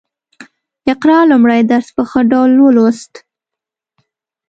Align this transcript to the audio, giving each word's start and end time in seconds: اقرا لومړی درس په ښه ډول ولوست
اقرا 0.91 1.19
لومړی 1.31 1.61
درس 1.71 1.87
په 1.95 2.03
ښه 2.09 2.21
ډول 2.31 2.51
ولوست 2.59 3.13